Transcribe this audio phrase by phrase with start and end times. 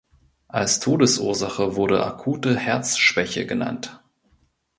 [0.47, 4.01] Als Todesursache wurde „akute Herzschwäche“ genannt.